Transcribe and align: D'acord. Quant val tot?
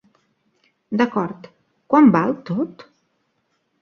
D'acord. 1.01 1.45
Quant 1.95 2.09
val 2.17 2.35
tot? 2.51 2.85